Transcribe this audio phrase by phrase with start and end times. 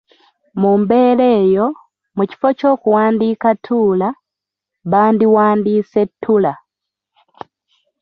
[0.61, 1.65] Mu mbeera eyo,
[2.17, 4.09] mu kifo ky’okuwandiika ‘Tuula’
[4.91, 6.53] bandiwandiise ‘Ttula’.